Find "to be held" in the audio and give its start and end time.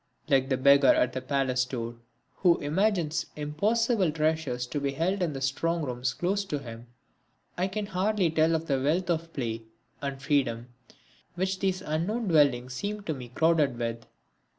4.65-5.21